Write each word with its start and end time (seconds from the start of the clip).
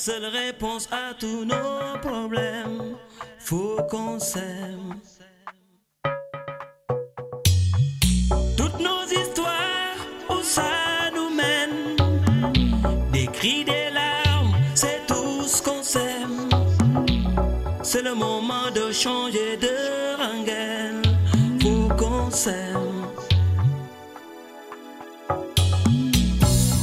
Seule 0.00 0.24
réponse 0.24 0.88
à 0.90 1.12
tous 1.12 1.44
nos 1.44 1.98
problèmes, 2.00 2.96
faut 3.38 3.76
qu'on 3.90 4.18
s'aime. 4.18 4.94
Toutes 8.56 8.80
nos 8.80 9.04
histoires, 9.04 9.98
où 10.30 10.42
ça 10.42 11.10
nous 11.14 11.28
mène? 11.28 11.96
Des 13.12 13.26
cris, 13.26 13.62
des 13.66 13.90
larmes, 13.92 14.54
c'est 14.74 15.02
tout 15.06 15.42
ce 15.46 15.60
qu'on 15.62 15.82
s'aime. 15.82 16.48
C'est 17.82 18.02
le 18.02 18.14
moment 18.14 18.70
de 18.74 18.90
changer 18.92 19.58
de 19.58 20.16
rengaine, 20.16 21.02
faut 21.60 21.94
qu'on 21.94 22.30
s'aime. 22.30 23.04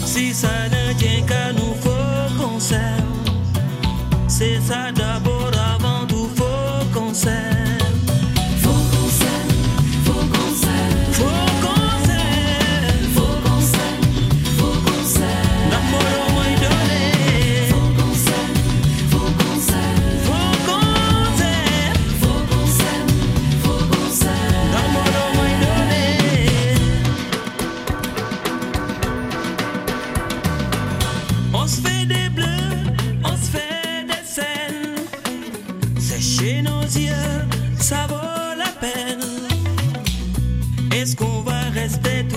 Si 0.05 0.35
ça 0.35 0.69
ne 0.69 0.93
tient 0.99 1.25
qu'à 1.25 1.51
nous, 1.53 1.73
faut 1.81 2.37
qu'on 2.39 2.59
s'aime. 2.59 3.06
since 4.37 4.69
I 4.69 4.91
double. 4.91 5.36
desde 41.87 42.36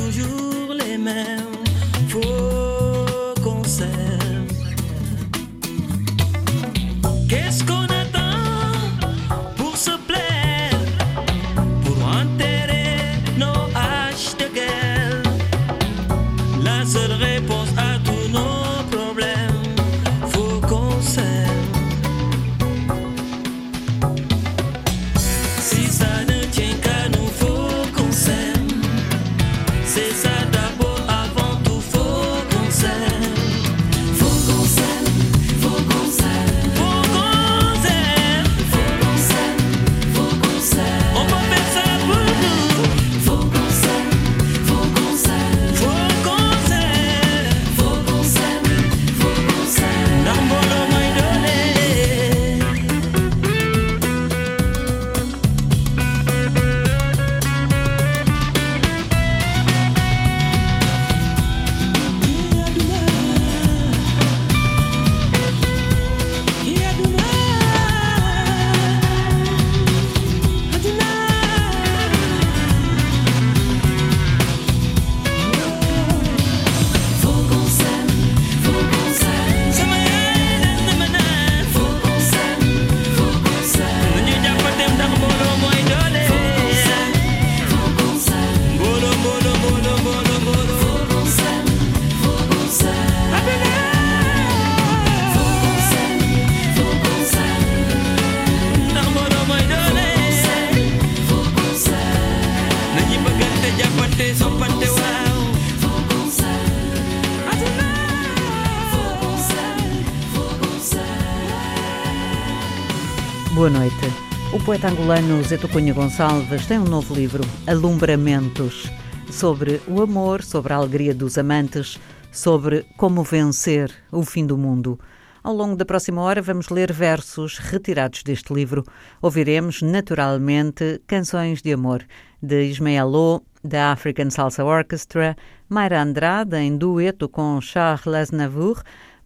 angolano 115.11 115.43
Zé 115.43 115.59
Cunha 115.59 115.93
Gonçalves 115.93 116.67
tem 116.67 116.79
um 116.79 116.85
novo 116.85 117.13
livro, 117.13 117.43
Alumbramentos, 117.67 118.89
sobre 119.29 119.81
o 119.89 120.01
amor, 120.01 120.41
sobre 120.41 120.73
a 120.73 120.77
alegria 120.77 121.13
dos 121.13 121.37
amantes, 121.37 121.99
sobre 122.31 122.87
como 122.97 123.25
vencer 123.25 123.93
o 124.13 124.23
fim 124.23 124.47
do 124.47 124.57
mundo. 124.57 125.01
Ao 125.43 125.53
longo 125.53 125.75
da 125.75 125.85
próxima 125.85 126.23
hora 126.23 126.41
vamos 126.41 126.69
ler 126.69 126.93
versos 126.93 127.59
retirados 127.59 128.23
deste 128.23 128.55
livro. 128.55 128.85
Ouviremos, 129.21 129.83
naturalmente, 129.83 131.03
canções 131.09 131.61
de 131.61 131.73
amor 131.73 132.05
de 132.41 132.67
Ismael 132.67 133.09
Lo, 133.09 133.43
da 133.65 133.91
African 133.91 134.31
Salsa 134.31 134.65
Orchestra, 134.65 135.37
Mayra 135.69 136.03
Andrade 136.03 136.57
em 136.57 136.77
dueto 136.77 137.29
com 137.29 137.61
Charles 137.61 138.31
Navour, 138.31 138.81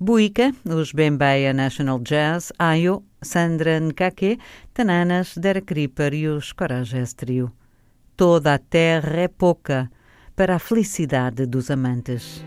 Buica, 0.04 0.52
os 0.66 0.92
Bembeia 0.92 1.54
National 1.54 1.98
Jazz, 1.98 2.52
Ayo, 2.58 3.02
Sandra 3.22 3.80
Nkake, 3.80 4.38
Tananas, 4.74 5.34
Derek 5.34 5.72
Ripper 5.72 6.12
e 6.12 6.28
os 6.28 6.52
Corages 6.52 7.14
Trio. 7.14 7.50
Toda 8.14 8.52
a 8.52 8.58
terra 8.58 9.20
é 9.20 9.28
pouca 9.28 9.90
para 10.36 10.56
a 10.56 10.58
felicidade 10.58 11.46
dos 11.46 11.70
amantes. 11.70 12.44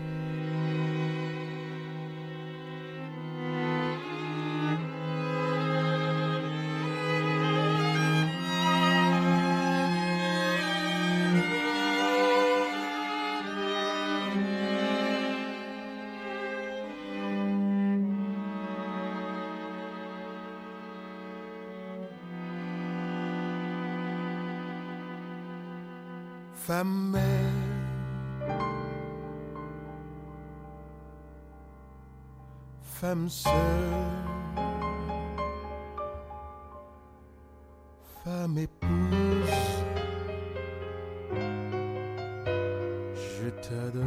Femme 38.24 38.58
épouse, 38.58 39.82
je 43.14 43.48
t'adore. 43.60 44.04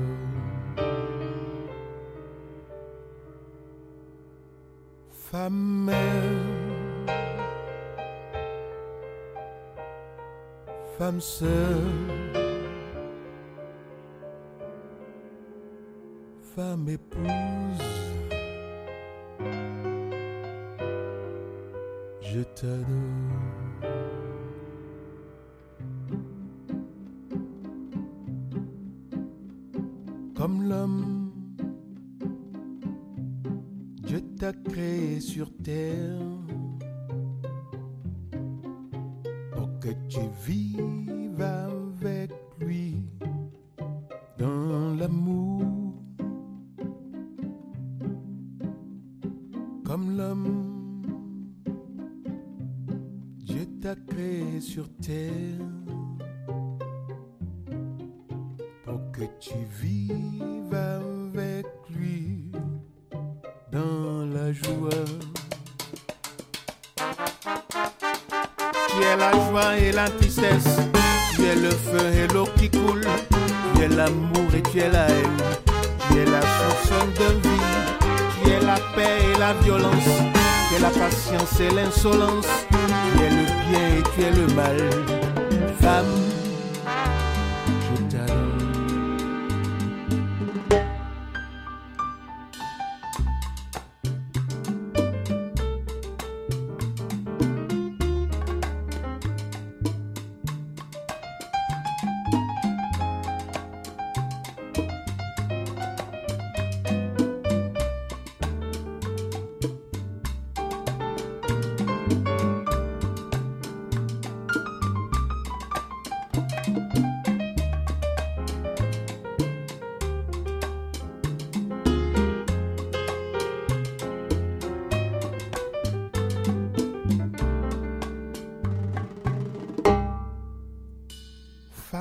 Femme 5.12 5.86
mère, 5.86 7.16
femme 10.98 11.22
sœur, 11.22 11.61
Comme 30.42 30.64
l'homme, 30.64 31.32
Dieu 34.08 34.22
t'a 34.40 34.52
créé 34.54 35.20
sur 35.20 35.56
terre 35.58 36.18
pour 39.52 39.70
que 39.80 39.90
tu 40.10 40.22
vives 40.44 40.91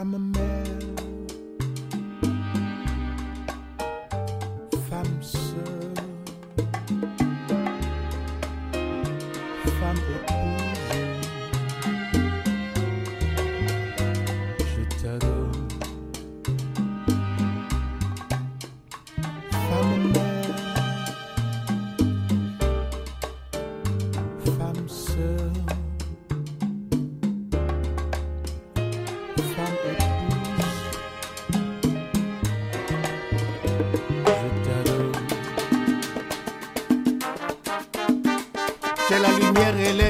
I'm 0.01 0.15
a 0.15 0.19
man. 0.19 0.50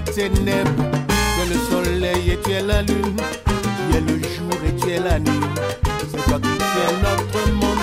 Ténèbres, 0.02 0.84
tu 1.08 1.40
es 1.42 1.54
le 1.54 1.58
soleil 1.70 2.30
et 2.30 2.38
tu 2.42 2.50
es 2.52 2.62
la 2.62 2.82
lune, 2.82 3.16
tu 3.46 3.96
es 3.96 4.00
le 4.00 4.18
jour 4.22 4.58
et 4.66 4.74
tu 4.80 4.90
es 4.90 4.98
la 4.98 5.18
nuit. 5.18 5.40
C'est 6.10 6.24
toi 6.24 6.38
qui 6.38 6.56
tiens 6.58 6.96
notre 7.02 7.50
monde, 7.52 7.78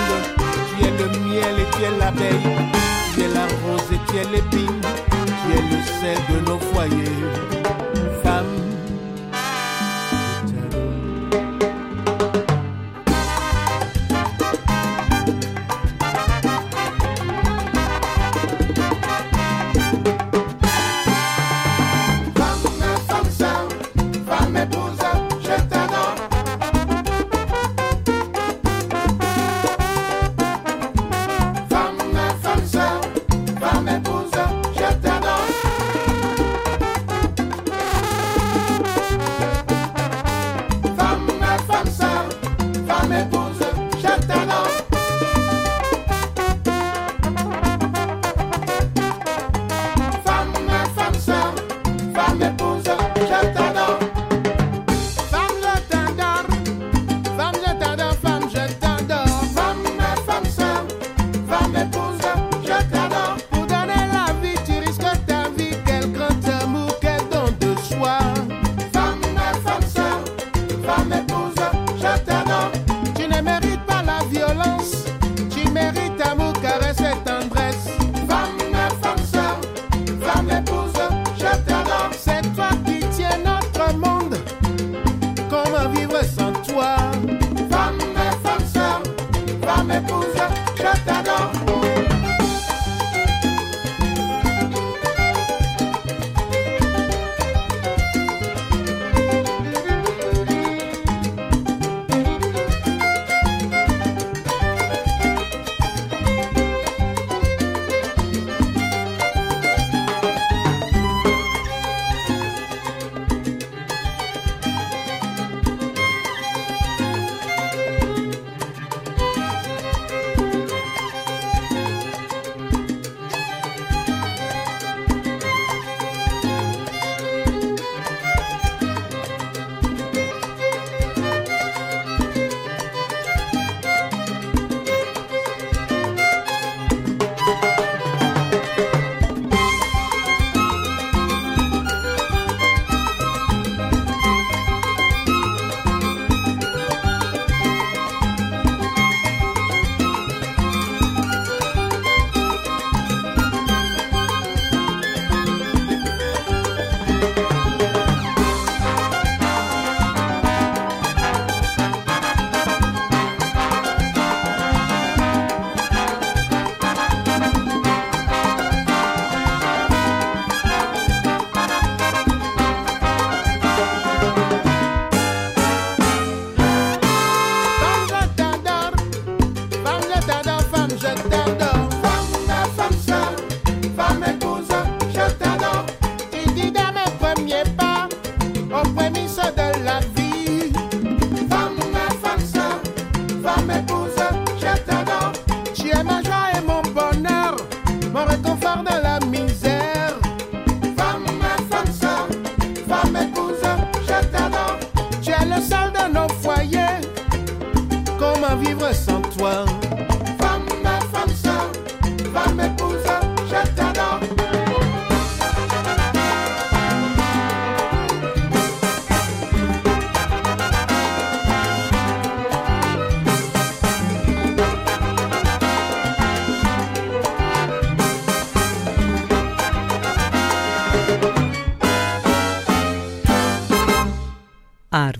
tu 0.68 0.84
es 0.84 0.90
le 0.90 1.08
miel 1.28 1.54
et 1.60 1.76
tu 1.76 1.82
es 1.84 1.98
l'abeille, 1.98 2.56
tu 3.14 3.20
es 3.22 3.28
la 3.28 3.46
rose 3.64 3.88
et 3.92 4.10
tu 4.10 4.16
es 4.18 4.24
l'épine, 4.32 4.80
tu 4.80 5.52
es 5.56 5.62
le 5.62 5.82
sel 6.00 6.18
de 6.30 6.50
nos 6.50 6.58
foyers. 6.58 7.77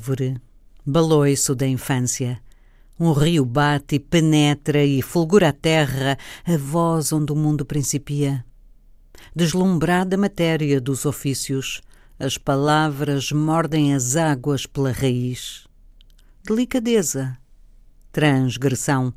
Árvore, 0.09 0.41
baloiço 0.87 1.55
da 1.55 1.67
infância. 1.67 2.41
Um 2.99 3.13
rio 3.13 3.45
bate 3.45 3.97
e 3.97 4.01
penetra 4.01 4.83
e 4.83 5.03
fulgura 5.03 5.51
a 5.51 5.53
terra, 5.53 6.17
a 6.47 6.57
voz 6.57 7.13
onde 7.13 7.31
o 7.31 7.37
mundo 7.37 7.63
principia. 7.63 8.43
Deslumbrada 9.37 10.17
matéria 10.17 10.81
dos 10.81 11.05
ofícios, 11.05 11.83
as 12.19 12.39
palavras 12.39 13.31
mordem 13.33 13.95
as 13.95 14.17
águas 14.17 14.65
pela 14.65 14.93
raiz. 14.93 15.67
Delicadeza, 16.43 17.37
transgressão, 18.11 19.13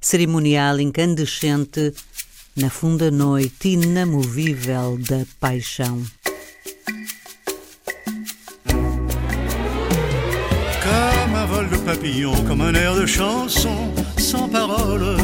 cerimonial 0.00 0.78
incandescente 0.78 1.92
na 2.56 2.70
funda 2.70 3.10
noite 3.10 3.70
inamovível 3.70 4.98
da 4.98 5.26
paixão. 5.40 6.00
Comme 11.22 11.36
un 11.36 11.46
vol 11.46 11.68
de 11.68 11.76
papillon, 11.76 12.32
comme 12.48 12.62
un 12.62 12.74
air 12.74 12.96
de 12.96 13.06
chanson, 13.06 13.92
sans 14.18 14.48
parole. 14.48 15.16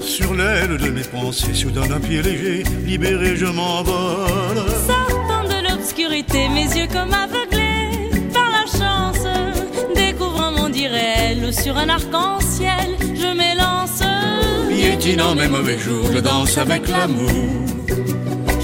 Sur 0.00 0.32
l'aile 0.32 0.78
de 0.78 0.88
mes 0.88 1.02
pensées, 1.02 1.52
soudain 1.52 1.86
d'un 1.86 2.00
pied 2.00 2.22
léger, 2.22 2.64
libéré, 2.86 3.36
je 3.36 3.44
m'envole. 3.44 4.64
Sortant 4.86 5.44
de 5.44 5.68
l'obscurité, 5.68 6.48
mes 6.48 6.64
yeux 6.64 6.86
comme 6.90 7.12
aveuglés 7.12 8.08
par 8.32 8.48
la 8.56 8.64
chance, 8.78 9.26
découvrant 9.94 10.50
mon 10.52 10.72
réel 10.72 11.52
sur 11.52 11.76
un 11.76 11.90
arc-en-ciel, 11.90 12.96
je 13.00 13.36
m'élance. 13.36 14.02
Piétinant 14.70 15.34
mes 15.34 15.48
mauvais 15.48 15.78
jours, 15.78 16.08
je 16.10 16.20
danse 16.20 16.56
avec 16.56 16.88
l'amour. 16.88 17.30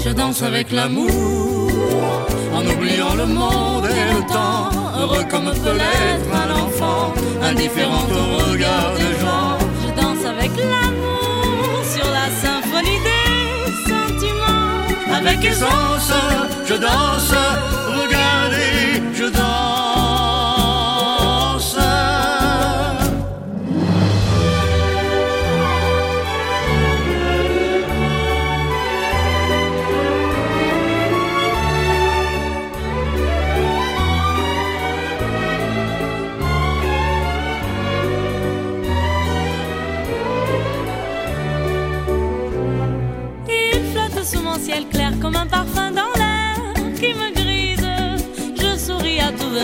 Je 0.03 0.09
danse 0.09 0.41
avec 0.41 0.71
l'amour, 0.71 1.71
en 2.55 2.65
oubliant 2.65 3.13
le 3.13 3.27
monde 3.27 3.85
et 3.85 4.13
le 4.15 4.21
temps, 4.33 4.80
comme 5.29 5.51
peut 5.63 5.73
l'être 5.73 6.29
un 6.33 6.51
enfant, 6.51 7.13
indifférent 7.41 8.05
au 8.11 8.51
regard 8.51 8.93
des 8.95 9.19
gens. 9.19 9.57
Je 9.81 10.01
danse 10.01 10.25
avec 10.25 10.51
l'amour 10.57 11.83
sur 11.93 12.05
la 12.05 12.29
symphonie 12.43 12.99
des 13.09 13.89
sentiments. 13.89 15.17
Avec 15.17 15.43
aisance, 15.43 16.11
je 16.65 16.75
danse, 16.75 17.33
regardez, 17.97 19.01
je 19.13 19.25
danse. 19.25 19.50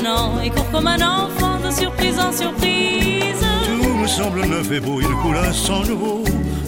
À 0.06 0.46
et 0.46 0.50
cours 0.50 0.70
comme 0.72 0.88
un 0.88 1.02
enfant 1.02 1.60
de 1.66 1.72
surprise 1.72 2.20
en 2.20 2.32
surprise. 2.32 3.44
Tout 3.66 3.94
me 3.94 4.08
semble 4.08 4.46
neuf 4.46 4.72
et 4.72 4.80
beau, 4.80 5.00
il 5.02 5.08
coule 5.22 5.38
un 5.38 5.52
sang 5.52 5.84
nouveau 5.84 6.24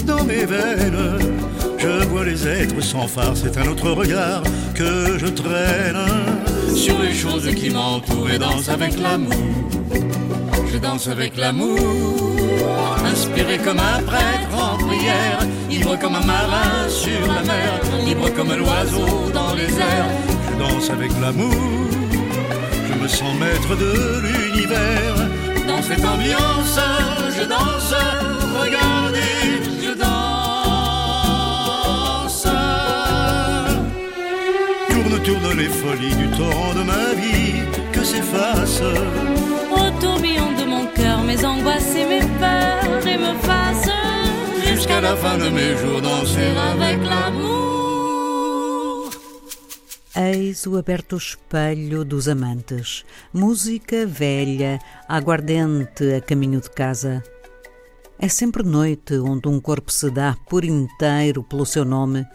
dans 0.05 0.23
mes 0.23 0.45
veines. 0.45 1.19
Je 1.77 2.05
vois 2.07 2.25
les 2.25 2.47
êtres 2.47 2.81
sans 2.81 3.07
phare, 3.07 3.33
c'est 3.35 3.57
un 3.57 3.67
autre 3.67 3.91
regard 3.91 4.41
que 4.73 5.17
je 5.17 5.27
traîne 5.27 6.75
sur 6.75 6.99
les 6.99 7.13
choses 7.13 7.49
qui 7.55 7.69
m'entourent 7.69 8.31
et 8.31 8.39
danse 8.39 8.67
avec 8.69 8.99
l'amour. 8.99 9.33
Je 10.71 10.77
danse 10.77 11.07
avec 11.07 11.37
l'amour, 11.37 11.77
inspiré 13.05 13.57
comme 13.59 13.79
un 13.79 14.01
prêtre 14.03 14.55
en 14.57 14.77
prière, 14.77 15.39
ivre 15.69 15.97
comme 15.99 16.15
un 16.15 16.25
marin 16.25 16.87
sur 16.89 17.21
la 17.27 17.41
mer, 17.43 17.79
libre 18.05 18.29
comme 18.35 18.53
l'oiseau 18.55 19.31
dans 19.33 19.53
les 19.53 19.71
airs. 19.77 20.09
Je 20.51 20.59
danse 20.59 20.89
avec 20.89 21.11
l'amour, 21.21 21.53
sens 23.09 23.35
maître 23.39 23.75
de 23.75 24.21
l'univers. 24.21 25.15
Dans 25.67 25.81
cette 25.81 26.05
ambiance, 26.05 26.79
je 27.37 27.43
danse, 27.45 27.93
regardez, 28.61 29.61
je 29.83 29.93
danse. 29.93 30.09
Tourne, 34.89 35.19
tourne 35.23 35.57
les 35.57 35.69
folies 35.69 36.15
du 36.15 36.27
torrent 36.37 36.73
de 36.75 36.83
ma 36.83 37.13
vie 37.15 37.61
que 37.91 38.03
s'efface. 38.03 38.81
Au 39.71 39.89
tourbillon 39.99 40.51
de 40.59 40.65
mon 40.65 40.85
cœur, 40.87 41.23
mes 41.23 41.43
angoisses 41.45 41.95
et 41.95 42.05
mes 42.05 42.25
peurs 42.39 43.07
et 43.07 43.17
me 43.17 43.33
fassent 43.41 43.89
Jusqu'à 44.65 45.01
la 45.01 45.15
fin 45.15 45.37
de 45.37 45.49
mes 45.49 45.75
jours, 45.77 46.01
danser 46.01 46.51
avec 46.71 46.99
l'amour. 47.03 47.78
Eis 50.21 50.67
o 50.67 50.77
aberto 50.77 51.15
espelho 51.15 52.03
dos 52.03 52.27
amantes. 52.27 53.05
Música 53.31 54.05
velha, 54.05 54.77
aguardente 55.07 56.13
a 56.13 56.19
caminho 56.19 56.59
de 56.59 56.69
casa. 56.69 57.23
É 58.19 58.27
sempre 58.27 58.61
noite 58.63 59.13
onde 59.13 59.47
um 59.47 59.61
corpo 59.61 59.89
se 59.89 60.11
dá 60.11 60.35
por 60.49 60.65
inteiro 60.65 61.41
pelo 61.41 61.65
seu 61.65 61.85
nome, 61.85 62.27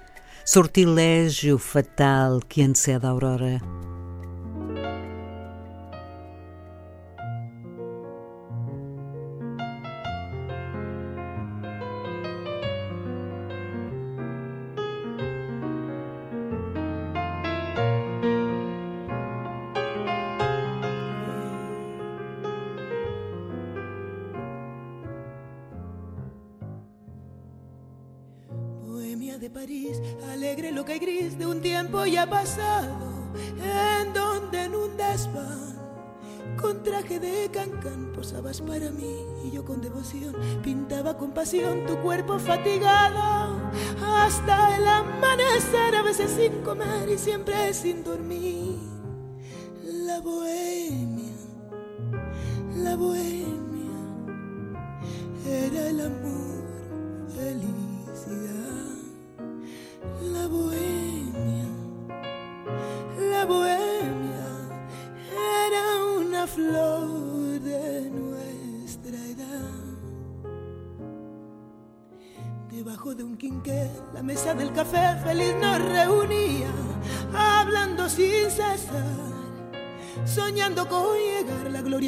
sortilégio 0.47 1.59
fatal 1.59 2.41
que 2.41 2.63
antecede 2.63 3.05
a 3.05 3.11
aurora. 3.11 3.61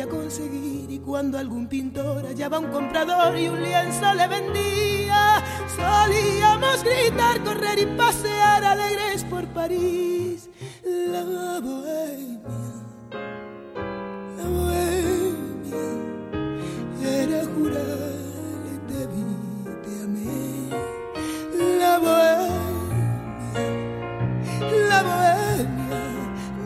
Conseguir 0.09 0.91
y 0.91 0.99
cuando 0.99 1.39
algún 1.39 1.67
pintor 1.69 2.25
hallaba 2.27 2.59
un 2.59 2.71
comprador 2.71 3.37
y 3.39 3.49
un 3.49 3.63
lienzo 3.63 4.15
le 4.15 4.27
vendía 4.29 5.43
solíamos 5.77 6.83
gritar 6.85 7.43
correr 7.45 7.79
y 7.79 7.87
pasear 7.97 8.65
alegres 8.65 9.25
por 9.25 9.47
París. 9.49 10.49
La 10.85 11.23
bohemia 11.61 12.37
la 14.37 14.45
bohemia 14.55 15.85
era 17.03 17.45
jurar 17.55 18.17
te 18.89 19.07
vi 19.13 19.27
te 19.85 19.93
amé 20.05 20.71
la 21.79 21.99
bohemia 21.99 22.57
la 24.89 25.03
bohemia, 25.03 26.03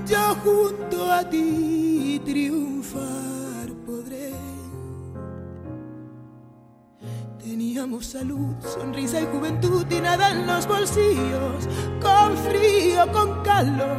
yo 0.07 0.35
junto 0.45 1.13
a 1.13 1.29
ti 1.29 2.21
triunfar 2.25 3.30
Teníamos 7.81 8.09
salud, 8.09 8.55
sonrisa 8.63 9.23
y 9.23 9.25
juventud 9.25 9.87
y 9.91 10.01
nada 10.03 10.33
en 10.33 10.47
los 10.47 10.67
bolsillos, 10.67 11.67
con 12.03 12.37
frío, 12.37 13.11
con 13.11 13.43
calor. 13.43 13.97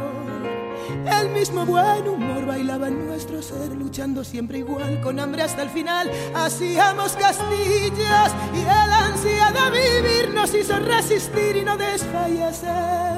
El 1.04 1.30
mismo 1.30 1.66
buen 1.66 2.06
humor 2.06 2.46
bailaba 2.46 2.86
en 2.86 3.04
nuestro 3.08 3.42
ser, 3.42 3.72
luchando 3.72 4.22
siempre 4.22 4.58
igual, 4.58 5.00
con 5.00 5.18
hambre 5.18 5.42
hasta 5.42 5.62
el 5.62 5.70
final. 5.70 6.08
Hacíamos 6.32 7.16
castillos 7.16 8.30
y 8.54 8.60
el 8.60 8.92
ansia 8.92 9.50
de 9.50 9.70
vivir 9.72 10.32
nos 10.32 10.54
hizo 10.54 10.78
resistir 10.78 11.56
y 11.56 11.64
no 11.64 11.76
desfallecer. 11.76 13.11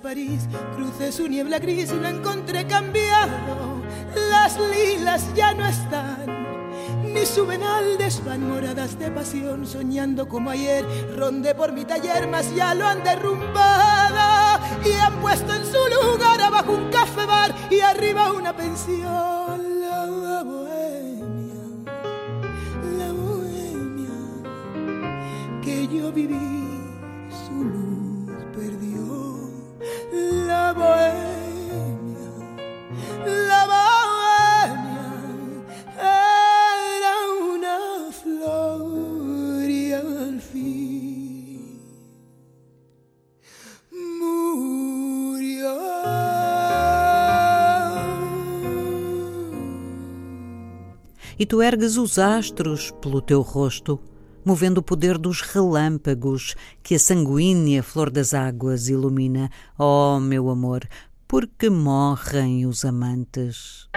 París, 0.00 0.48
crucé 0.74 1.12
su 1.12 1.28
niebla 1.28 1.58
gris 1.58 1.92
y 1.92 1.96
lo 1.96 2.08
encontré 2.08 2.66
cambiado. 2.66 3.82
Las 4.30 4.58
lilas 4.58 5.26
ya 5.34 5.52
no 5.52 5.66
están, 5.66 6.26
ni 7.04 7.26
suben 7.26 7.62
al 7.62 7.98
desván 7.98 8.48
moradas 8.48 8.98
de 8.98 9.10
pasión, 9.10 9.66
soñando 9.66 10.26
como 10.28 10.50
ayer. 10.50 10.86
Rondé 11.16 11.54
por 11.54 11.72
mi 11.72 11.84
taller, 11.84 12.26
mas 12.28 12.54
ya 12.54 12.74
lo 12.74 12.86
han 12.86 13.02
derrumbado 13.04 14.64
y 14.84 14.92
han 14.92 15.20
puesto 15.20 15.52
en 15.54 15.64
su 15.64 15.78
lugar 15.94 16.40
abajo 16.40 16.72
un 16.72 16.90
café 16.90 17.26
bar 17.26 17.54
y 17.70 17.80
arriba 17.80 18.32
una 18.32 18.56
pensión. 18.56 19.80
La 19.80 20.42
bohemia, 20.42 21.62
la 22.98 23.12
bohemia 23.12 24.14
que 25.62 25.88
yo 25.88 26.10
viví, 26.10 26.59
E 51.40 51.46
tu 51.46 51.62
ergues 51.62 51.96
os 51.96 52.18
astros 52.18 52.90
pelo 53.00 53.22
teu 53.22 53.40
rosto, 53.40 53.98
movendo 54.44 54.76
o 54.76 54.82
poder 54.82 55.16
dos 55.16 55.40
relâmpagos 55.40 56.54
que 56.82 56.94
a 56.94 56.98
sanguínea 56.98 57.82
flor 57.82 58.10
das 58.10 58.34
águas 58.34 58.88
ilumina. 58.88 59.50
Oh, 59.78 60.20
meu 60.20 60.50
amor, 60.50 60.86
porque 61.26 61.70
morrem 61.70 62.66
os 62.66 62.84
amantes? 62.84 63.88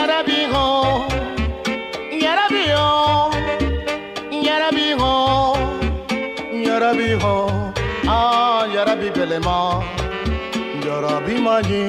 yarabigo, 0.00 0.66
yarabigo, 2.24 2.86
yarabigo, 4.46 5.12
yarabigo, 6.66 7.34
ah 8.08 8.64
yarabi 8.74 9.08
belema, 9.16 9.58
yarabi 10.86 11.34
maji. 11.46 11.84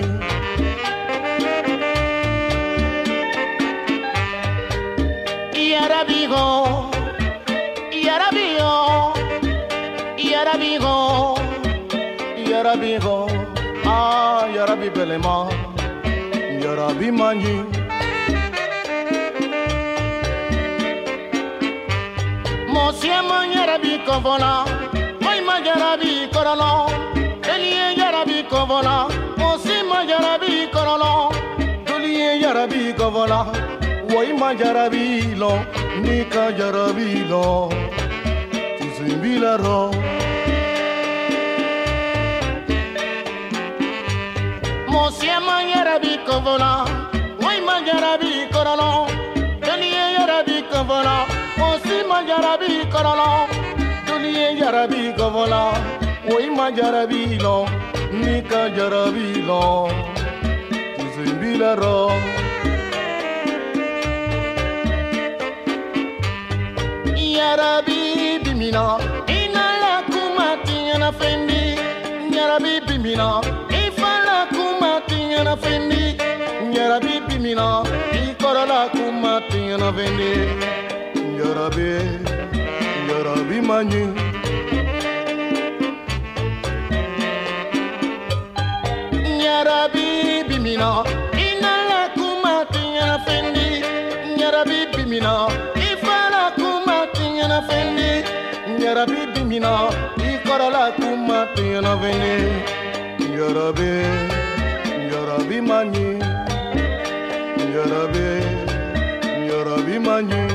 Yarabigo, 5.71 6.45
yarabio, 8.05 9.13
yarabigo, 10.31 10.95
yarabigo, 12.51 13.17
ah 13.85 14.47
yarabi 14.55 14.89
belema, 14.95 15.35
yarabi 16.63 17.11
maji. 17.11 17.70
Jɛman 23.11 23.51
yɛrɛ 23.55 23.75
b'i 23.83 23.93
kɔfɔ 24.07 24.33
la 24.43 24.51
Maɲuman 25.23 25.59
yɛrɛ 25.67 25.89
b'i 26.01 26.13
kɔrɔlɔ 26.33 26.69
Deliye 27.45 27.87
yɛrɛ 27.99 28.21
b'i 28.27 28.39
kɔfɔ 28.51 28.77
la 28.87 28.95
Mɔsiman 29.39 30.03
yɛrɛ 30.11 30.33
b'i 30.41 30.55
kɔrɔlɔ 30.73 31.11
Doliye 31.87 32.29
yɛrɛ 32.43 32.63
b'i 32.71 32.93
kɔfɔ 32.99 33.23
la 33.31 33.39
Woyiman 34.11 34.53
yɛrɛ 34.61 34.85
b'i 34.93 35.35
lɔ 35.41 35.51
Nikan 36.03 36.49
yɛrɛ 36.59 36.85
b'i 36.97 37.19
lɔ 37.31 37.43
Tusun 38.77 39.13
b'i 39.21 39.33
la 39.43 39.53
rɔ 39.63 39.79
Mɔsiman 44.93 45.63
yɛrɛ 45.73 45.95
b'i 46.03 46.13
kɔfɔ 46.27 46.55
ma 52.11 52.19
jarabi 52.29 52.71
kɔrɔlɔ 52.93 53.29
joli 54.07 54.31
jarabi 54.59 55.01
gɔbɔla 55.17 55.61
o 56.31 56.33
i 56.45 56.49
ma 56.57 56.65
jarabi 56.77 57.21
lɔ 57.45 57.55
n'i 58.19 58.35
ka 58.49 58.61
jarabi 58.75 59.27
lɔ 59.49 59.61
tusu 60.97 61.21
in 61.29 61.35
b'i 61.39 61.51
la 61.61 61.71
rɔ. 61.81 61.97
Yarabi 67.37 67.99
bimina, 68.43 68.83
ina 69.39 69.65
la 69.83 69.93
kuma 70.11 70.47
tiɲɛna 70.65 71.09
fɛn 71.19 71.39
di. 71.47 71.61
Yarabi 72.35 72.73
bimina, 72.87 73.27
i 73.81 73.83
fa 73.99 74.11
la 74.27 74.37
kuma 74.53 74.91
tiɲɛna 75.07 75.53
fɛn 75.63 75.81
di. 75.89 76.03
Yarabi 76.75 77.13
bimina, 77.27 77.67
i 78.19 78.23
kɔrɔ 78.41 78.63
la 78.71 78.81
kuma 78.95 79.33
tiɲɛna 79.49 79.89
fɛn 79.97 80.11
di. 80.19 80.80
Ya 81.41 81.53
Rabbi, 81.57 81.91
Ya 83.09 83.17
Rabbi 83.25 83.57
Mani. 83.61 84.03
Ya 89.43 89.63
Rabbi 89.63 90.43
Bimina, 90.47 91.03
Inala 91.33 92.09
Kumati 92.15 92.81
Yana 92.97 93.17
Fendi. 93.25 93.81
Ya 94.39 94.51
Rabbi 94.51 94.85
Bimina, 94.93 95.47
Ifala 95.75 96.51
Kumati 96.57 97.25
Yana 97.39 97.59
Fendi. 97.67 98.23
Ya 98.83 98.93
Rabbi 98.93 99.25
Bimina, 99.33 99.89
Ikorala 100.17 100.91
Kumati 100.97 101.63
Yana 101.73 101.93
Fendi. 102.01 102.35
Ya 103.37 103.47
Rabbi, 103.57 103.91
Ya 105.11 105.21
Rabbi 105.29 105.61
Mani. 105.61 106.07
Ya 107.73 109.63
Rabbi, 109.63 109.99
Mani. 109.99 110.50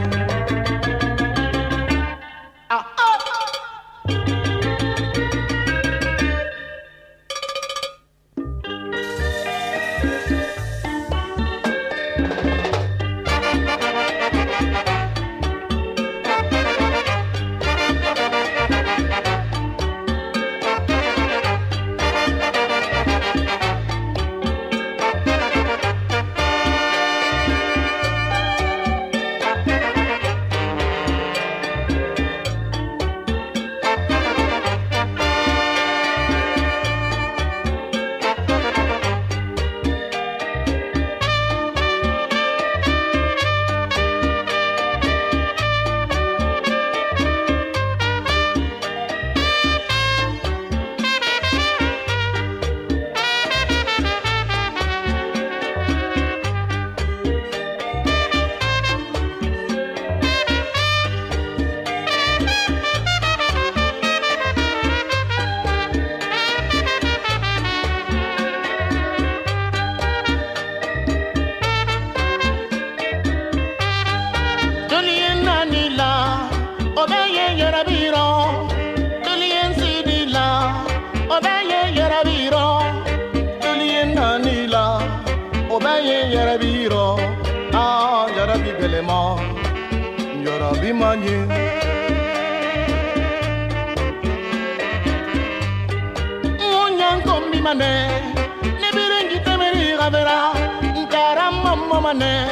bimane 102.16 102.48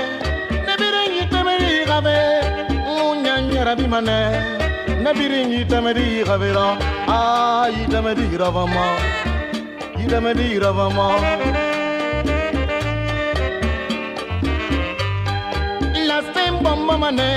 nebiringi 0.67 1.25
temeri 1.31 1.85
gabe 1.87 2.17
munyanyara 2.85 3.75
bimane 3.77 4.19
nebiringi 5.03 5.65
temeri 5.65 6.25
gabe 6.25 6.53
ra 6.53 6.77
ayi 7.09 7.87
temeri 7.89 8.37
ravama 8.37 8.87
yi 9.99 10.07
temeri 10.07 10.59
ravama. 10.61 11.09
Lastem 16.09 16.55
bomba 16.63 16.97
mane 16.99 17.31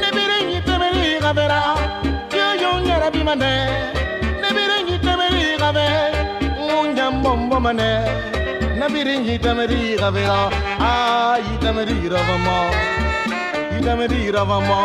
nebiringi 0.00 0.60
temeri 0.64 1.18
gabe 1.20 1.44
ra 1.50 1.62
yo 2.32 2.48
yo 2.62 2.70
nyara 2.86 3.10
bimane 3.10 3.52
nebiringi 4.42 4.96
temeri 5.02 5.58
gabe 5.58 5.86
munyambomba 6.58 7.58
mane 7.60 8.39
birin 8.94 9.22
yitamari 9.28 9.82
ravela 10.02 10.40
ah 10.90 11.36
yitamari 11.48 11.98
ravama 12.14 12.56
yitamari 13.74 14.20
ravama 14.36 14.80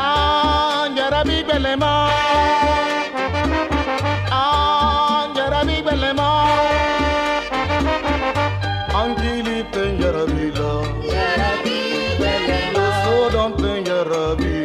ah 0.00 0.88
jarabi 0.96 1.38
belema 1.48 1.92
ah 4.40 5.20
jarabi 5.36 5.78
belema 5.88 6.28
angili 9.02 9.58
penjarabila 9.74 10.70
jarabi 11.12 11.78
belema 12.22 12.84
so 13.04 13.16
don't 13.34 13.56
penjarabila 13.62 14.63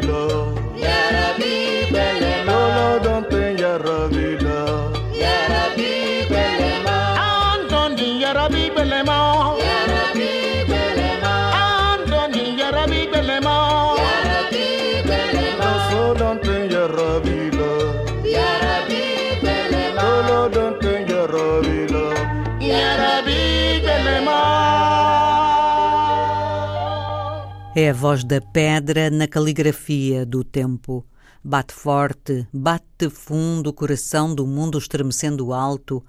É 27.81 27.91
a 27.91 27.93
voz 27.93 28.25
da 28.25 28.41
pedra 28.41 29.09
na 29.09 29.25
caligrafia 29.25 30.25
do 30.25 30.43
tempo. 30.43 31.05
Bate 31.41 31.73
forte, 31.73 32.45
bate 32.51 33.09
fundo 33.09 33.69
o 33.69 33.73
coração 33.73 34.35
do 34.35 34.45
mundo 34.45 34.77
estremecendo 34.77 35.53
alto, 35.53 36.03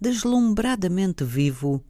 deslumbradamente 0.00 1.22
vivo. 1.22 1.80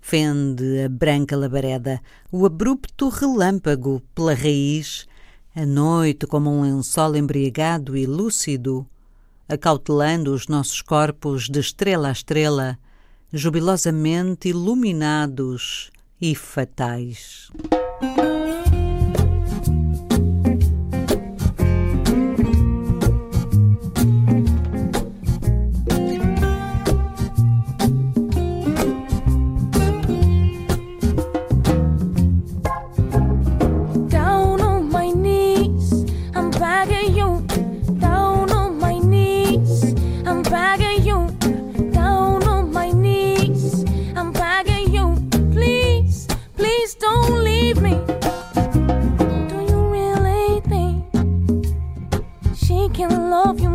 Fende 0.00 0.82
a 0.82 0.88
branca 0.88 1.36
labareda, 1.36 2.00
o 2.32 2.44
abrupto 2.44 3.08
relâmpago 3.08 4.02
pela 4.12 4.34
raiz, 4.34 5.06
a 5.54 5.64
noite 5.64 6.26
como 6.26 6.50
um 6.50 6.62
lençol 6.62 7.14
embriagado 7.14 7.96
e 7.96 8.06
lúcido, 8.06 8.84
acautelando 9.48 10.34
os 10.34 10.48
nossos 10.48 10.82
corpos 10.82 11.48
de 11.48 11.60
estrela 11.60 12.08
a 12.08 12.12
estrela, 12.12 12.76
jubilosamente 13.32 14.48
iluminados 14.48 15.92
e 16.20 16.34
fatais. 16.34 17.52
can 52.98 53.30
love 53.30 53.60
you. 53.60 53.67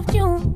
of 0.00 0.14
you. 0.14 0.49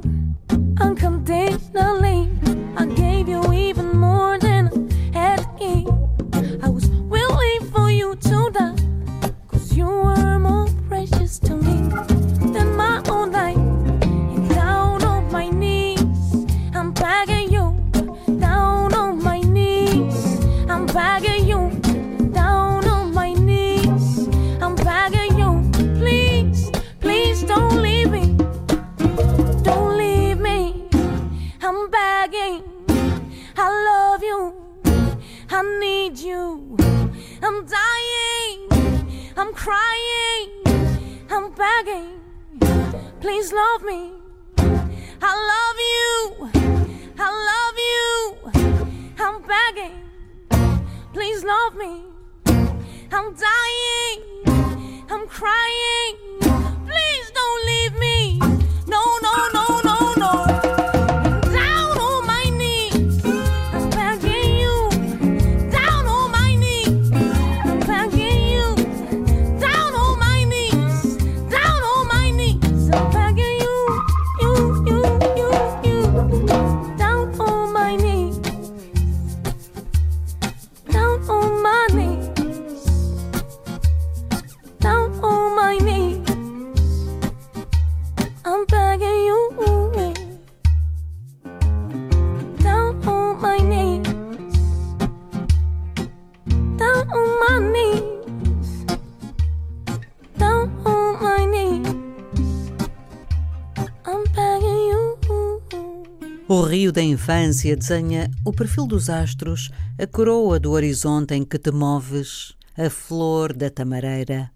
Da 106.94 107.02
infância 107.02 107.74
desenha 107.74 108.30
o 108.44 108.52
perfil 108.52 108.86
dos 108.86 109.10
astros, 109.10 109.68
a 109.98 110.06
coroa 110.06 110.60
do 110.60 110.70
horizonte 110.70 111.34
em 111.34 111.44
que 111.44 111.58
te 111.58 111.72
moves, 111.72 112.56
a 112.78 112.88
flor 112.88 113.52
da 113.52 113.68
tamareira, 113.68 114.52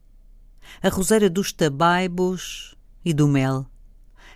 a 0.80 0.88
roseira 0.88 1.28
dos 1.28 1.52
tabaibos 1.52 2.76
e 3.04 3.12
do 3.12 3.26
mel, 3.26 3.66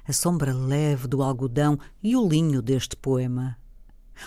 a 0.05 0.13
sombra 0.13 0.53
leve 0.53 1.07
do 1.07 1.23
algodão 1.23 1.79
e 2.03 2.17
o 2.17 2.29
linho 2.29 2.61
deste 2.61 2.97
poema. 2.97 3.57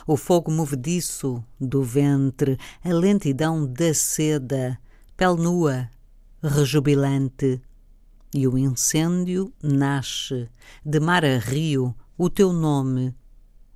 O 0.07 0.15
fogo 0.15 0.49
movediço 0.49 1.43
do 1.59 1.83
ventre, 1.83 2.57
a 2.81 2.93
lentidão 2.93 3.67
da 3.67 3.93
seda, 3.93 4.79
pele 5.17 5.35
nua, 5.35 5.89
rejubilante. 6.41 7.61
E 8.33 8.47
o 8.47 8.57
incêndio 8.57 9.53
nasce, 9.61 10.47
de 10.85 10.99
mar 11.01 11.25
a 11.25 11.39
rio, 11.39 11.93
o 12.17 12.29
teu 12.29 12.53
nome, 12.53 13.13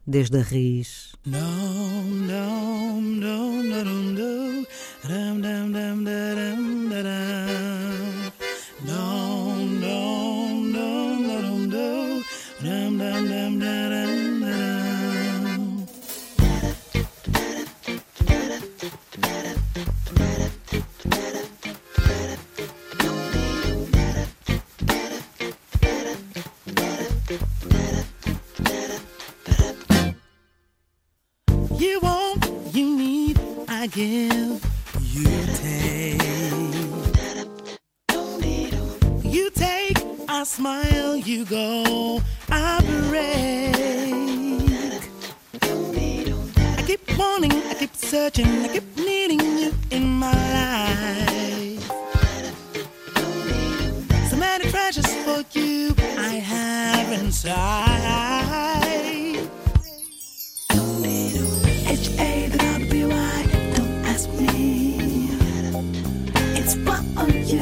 desde 0.10 0.40
a 0.40 0.44
raiz. 0.44 1.14
Dum, 1.24 2.28
dum, 2.28 3.20
dum, 3.20 3.70
da, 3.70 3.84
dum, 3.84 4.16
da, 4.16 4.32
dum. 6.34 6.60
No, 8.86 8.94
no, 8.94 9.49
give, 33.90 34.64
you 35.02 35.46
take. 35.56 36.22
You 39.24 39.50
take, 39.52 39.98
I 40.28 40.44
smile, 40.44 41.16
you 41.16 41.46
go, 41.46 42.22
I 42.50 42.82
break. 43.08 43.80
I 46.78 46.84
keep 46.86 47.18
wanting, 47.18 47.52
I 47.52 47.74
keep 47.74 47.96
searching, 47.96 48.48
I 48.64 48.68
keep 48.68 48.98
needing 48.98 49.40
you 49.40 49.74
in 49.92 50.06
my 50.06 50.34
life. 50.54 51.92
So 54.30 54.38
many 54.38 54.70
treasures 54.70 55.14
for 55.24 55.44
you 55.58 55.96
I 56.18 56.36
have 56.36 57.12
inside. 57.20 58.49
H 67.50 67.56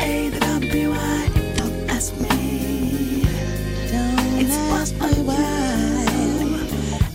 A 0.00 0.26
W 0.34 0.90
Y. 0.90 1.28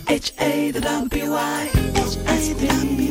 H 0.08 0.36
A 0.38 0.72
W 0.72 1.32
Y. 1.32 3.03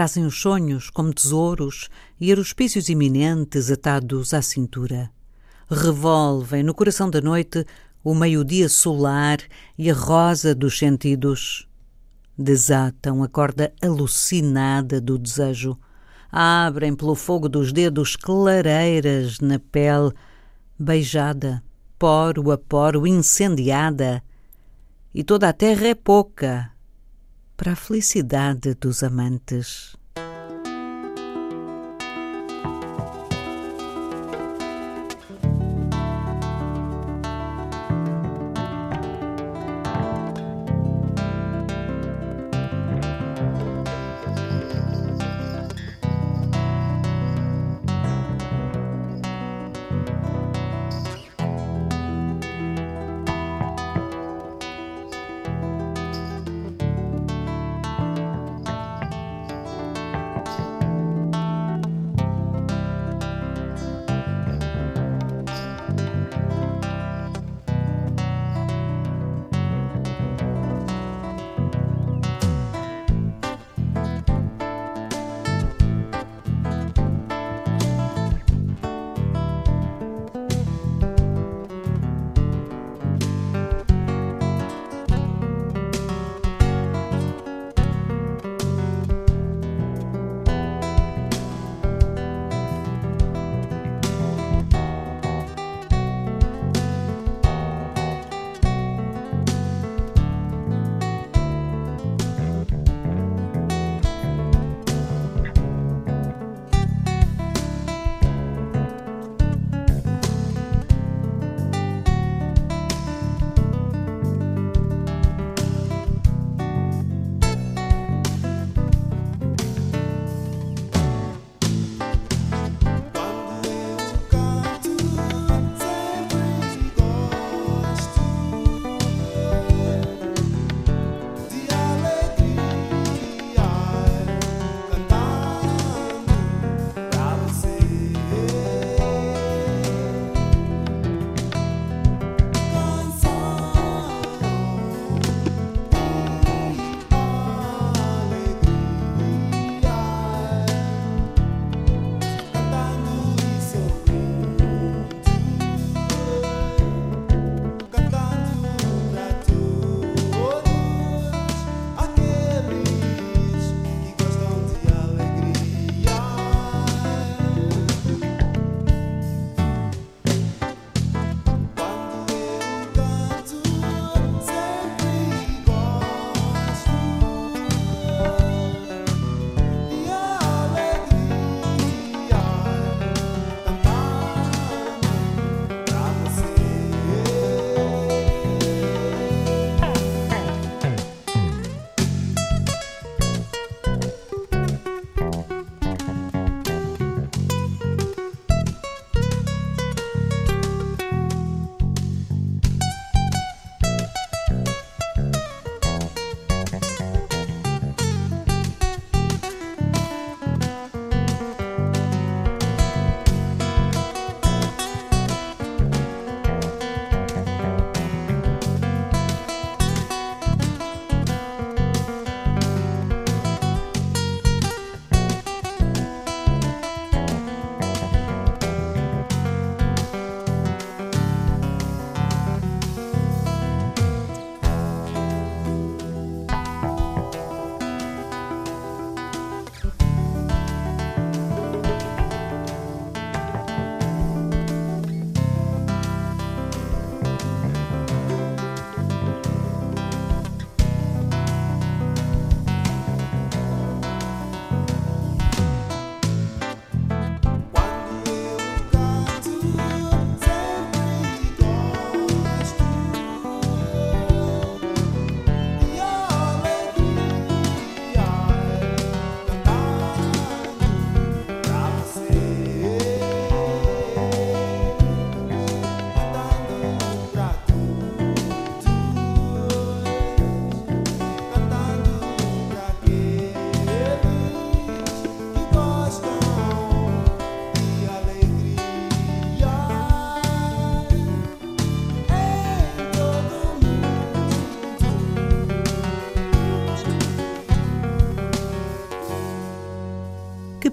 Trazem 0.00 0.24
os 0.24 0.40
sonhos 0.40 0.88
como 0.88 1.12
tesouros 1.12 1.90
e 2.18 2.32
aruspícios 2.32 2.88
iminentes 2.88 3.70
atados 3.70 4.32
à 4.32 4.40
cintura. 4.40 5.10
Revolvem 5.70 6.62
no 6.62 6.72
coração 6.72 7.10
da 7.10 7.20
noite 7.20 7.66
o 8.02 8.14
meio-dia 8.14 8.66
solar 8.70 9.36
e 9.76 9.90
a 9.90 9.94
rosa 9.94 10.54
dos 10.54 10.78
sentidos. 10.78 11.68
Desatam 12.34 13.22
a 13.22 13.28
corda 13.28 13.74
alucinada 13.82 15.02
do 15.02 15.18
desejo. 15.18 15.78
Abrem 16.32 16.96
pelo 16.96 17.14
fogo 17.14 17.46
dos 17.46 17.70
dedos 17.70 18.16
clareiras 18.16 19.38
na 19.38 19.58
pele, 19.58 20.12
beijada, 20.78 21.62
poro 21.98 22.50
a 22.50 22.56
poro, 22.56 23.06
incendiada. 23.06 24.22
E 25.14 25.22
toda 25.22 25.50
a 25.50 25.52
terra 25.52 25.88
é 25.88 25.94
pouca 25.94 26.72
para 27.60 27.72
a 27.72 27.76
felicidade 27.76 28.72
dos 28.72 29.02
amantes. 29.02 29.94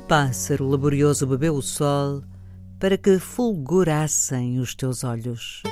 Pássaro 0.08 0.66
laborioso 0.70 1.28
bebeu 1.28 1.56
o 1.56 1.62
sol 1.62 2.24
para 2.80 2.98
que 2.98 3.20
fulgurassem 3.20 4.58
os 4.58 4.74
teus 4.74 5.04
olhos. 5.04 5.64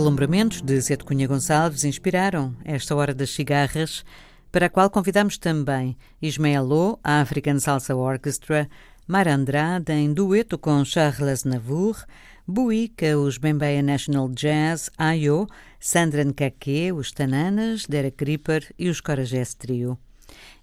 Os 0.00 0.06
alumbramentos 0.06 0.62
de 0.62 0.80
Zé 0.80 0.96
de 0.96 1.04
Cunha 1.04 1.28
Gonçalves 1.28 1.84
inspiraram 1.84 2.56
esta 2.64 2.96
Hora 2.96 3.12
das 3.12 3.28
Cigarras, 3.28 4.02
para 4.50 4.64
a 4.64 4.70
qual 4.70 4.88
convidamos 4.88 5.36
também 5.36 5.94
Ismael 6.22 6.98
a 7.04 7.20
African 7.20 7.58
Salsa 7.58 7.94
Orchestra, 7.94 8.66
Mara 9.06 9.34
Andrade 9.34 9.92
em 9.92 10.10
dueto 10.14 10.56
com 10.56 10.82
Charles 10.86 11.44
Navour, 11.44 12.02
Buica, 12.48 13.18
os 13.18 13.36
Bembeia 13.36 13.82
National 13.82 14.30
Jazz, 14.30 14.88
Ayo, 14.96 15.46
Sandra 15.78 16.24
Nkake, 16.24 16.92
os 16.92 17.12
Tananas, 17.12 17.84
Derek 17.86 18.24
Ripper 18.24 18.74
e 18.78 18.88
os 18.88 19.02
Coragés 19.02 19.52
Trio. 19.52 19.98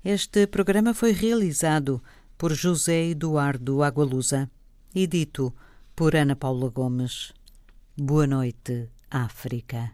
Este 0.04 0.48
programa 0.48 0.96
foi 0.96 1.12
realizado 1.12 2.02
por 2.40 2.56
José 2.56 3.10
Eduardo 3.10 3.84
Agualusa 3.84 4.50
e 4.96 5.06
dito 5.06 5.54
por 5.96 6.16
Ana 6.16 6.36
Paula 6.36 6.70
Gomes. 6.72 7.32
Boa 7.96 8.26
noite. 8.26 8.97
África. 9.10 9.94